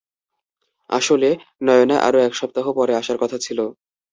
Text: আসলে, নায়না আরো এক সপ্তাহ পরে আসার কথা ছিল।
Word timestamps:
আসলে, 0.89 1.29
নায়না 1.61 1.95
আরো 1.99 2.17
এক 2.19 2.33
সপ্তাহ 2.35 2.65
পরে 2.71 2.93
আসার 2.95 3.17
কথা 3.17 3.37
ছিল। 3.37 3.59